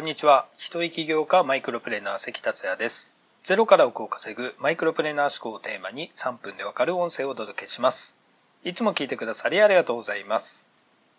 [0.00, 0.46] こんにちは。
[0.56, 3.18] 一人起業家マイクロプレーナー関達也です。
[3.42, 8.16] ゼロから億を稼ぐマイクロプレーナー思考をテーマに3分でわかる音声をお届けします。
[8.64, 10.70] いつも聞いてくださりありがとうございます。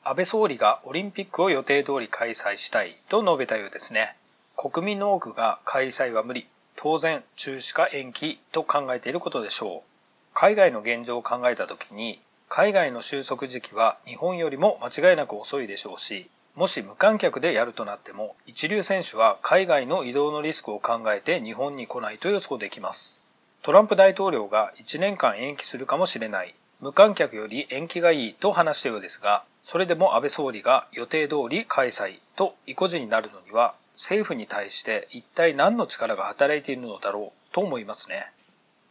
[0.03, 4.15] 安倍総理がオリンピックを予定通り開催したいと述べたようですね。
[4.57, 9.89] 国民の多くが開催は無理、当然中止か延期と考えていることでしょう。
[10.33, 12.19] 海外の現状を考えた時に、
[12.49, 23.23] 海外の収束時期は日本よりも間違いなく遅いでしょうし、もし無観客でやるとなっても、一流選手は海外の移動のリスクを考えて日本に来ないと予想できます。
[23.61, 38.31] トランプ大統領が1年間延期するかもしれない、無観客より延期がいいと話したようですが、それでも安倍総理が予定通り開催と意固地になるのには、政府に対して一体何の力が働いているのだろうと思いますね。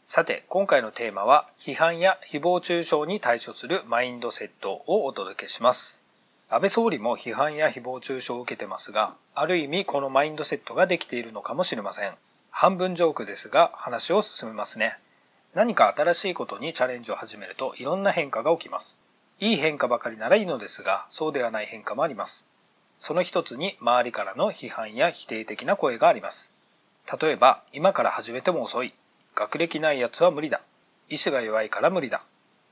[0.04, 5.99] さて、今回のテーマは、批判や誹謗中傷に対処するマインドセットをお届けします。
[6.52, 12.14] 安倍総理も批判や誹謗中傷を受けてますが、ある意味このマインドセットができているのかもしれません。
[12.50, 14.98] 半分ジョークですが、話を進めますね。
[15.54, 19.00] 何か新しいことにチャレンジを始めるといろんな変化が起きます。
[19.38, 22.48] いい変化ばかりならいいのですが、そうではない変化もあります。
[22.96, 26.56] その一つに周りからの批判や否定的な声があります。
[27.22, 28.92] 例えば、今から始めても遅い。
[29.36, 30.62] 学歴ない奴は無理だ。
[31.08, 32.24] 意志が弱いから無理だ。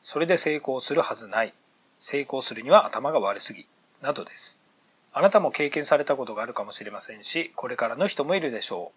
[0.02, 1.54] それで成功するはずない。
[1.98, 3.66] 成功するには頭が悪すぎ、
[4.00, 4.64] などです。
[5.12, 8.92] あなたも経験されたことがあるかもしれませんし、これからの人もいるでしょ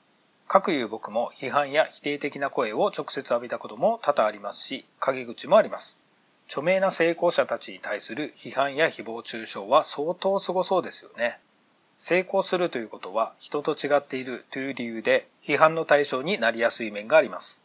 [0.45, 0.47] う。
[0.47, 5.99] かくいう僕も批判や否定的な声を直接浴びたことも多々ありますし、陰口もあります。
[6.47, 11.39] 著名な成功者たちに対する批判や誹謗中傷は相当すごそうですよね。
[11.93, 17.63] 成功するということは人と違っているという理由で批判の対象になりやすい面があります。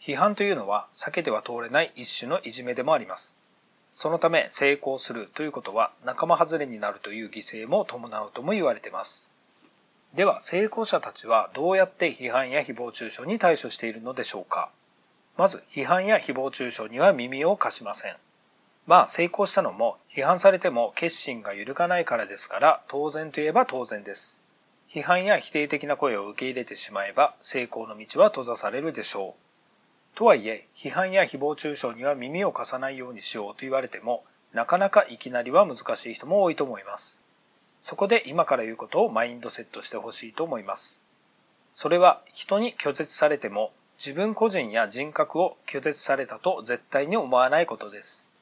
[0.00, 3.38] 批判というのは避けては通れない一種のいじめでもあります。
[3.96, 9.32] そのため成功するということは仲間外れになるという犠牲も伴うとも言われています。
[10.16, 14.72] では成功者たちはどうやって批判や誹謗中傷に対処しているのでしょうか
[15.38, 18.16] まず批判や誹謗中傷には耳を貸しません。
[18.88, 24.42] まあ成功したのも批判されても決心が揺るがないからですから当然といえば当然です。
[24.88, 29.43] 批判や否定的な声を受け入れてしまえば成功の道は閉ざされるでしょう。
[30.14, 37.24] とはいえ、批判や誹謗中傷には耳を貸さないようにしようと言われても、なかなかいきなりは難しい人も多いと思います。
[37.80, 41.06] そこで今から言うことをマインドセットしてほしいと思います。
[41.72, 48.32] それは人に拒絶されても自分個人や人格を拒絶されたと絶対に思わないことです。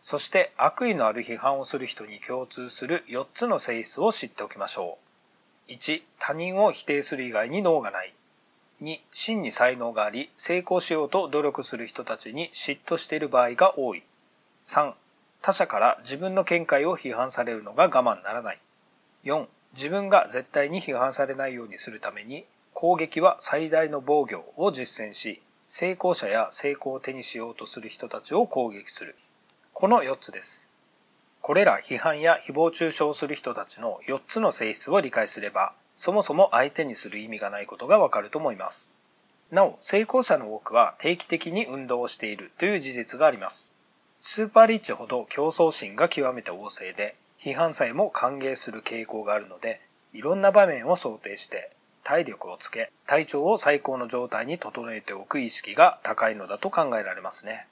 [0.00, 4.98] そして悪意のある批判をする人に共通する4つの性質を知っておきましょ
[5.68, 5.72] う。
[5.72, 8.14] 1、他人を否定する以外に脳がない。
[8.80, 14.02] 2、真に才能があり、成功しようと努力する人たちに嫉妬している場合が多い。
[14.64, 14.92] 3、
[15.42, 18.58] 他者から自分の見解を批判されるのが我慢ならない。
[19.24, 29.16] 4、自分が絶対に批判されないようにするために、攻撃は最大の防御を実践し、成功者や成功を手にしようとする人たちを攻撃する。
[29.72, 30.70] この4つです。
[31.40, 38.92] これら批判や誹謗中傷する人たちの4つの性質を理解すれば、そもそも相手にする意味がないことがわかると思います。
[39.50, 43.72] なお、成功者の多くは定期的に運動をしているという事実があります。
[44.16, 49.80] スーパーリッチほど競争心が極めて旺盛で、批判さえも歓迎する傾向があるので、
[50.12, 51.72] いろんな場面を想定して
[52.04, 57.66] 体力をつけ、体調を最高の状態に整えておく意識が高いのだと考えられますね。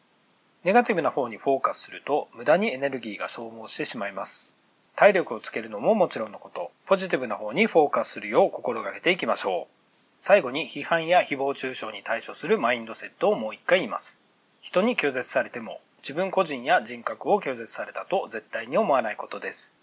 [0.65, 4.56] ネガティブな方にフォーカスすると無駄にエネルギーが消耗してしまいます。
[4.97, 9.75] 体力をつけるのももちろんのこと、ポジティブな方にフォーカスするよう心がけていきましょう。
[10.17, 14.23] 最後に批判や誹謗中傷に対処するマインドセットをもう一回言います。
[14.63, 19.77] 人に拒絶されても自分個人や人格を拒絶されたと絶対に思わないことです。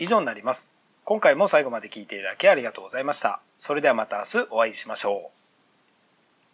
[0.00, 0.74] 以上になります。
[1.04, 3.40] 今回も最後まで聞いていただきありがとうございました。
[3.54, 5.35] それではまた明日お会いしましょう。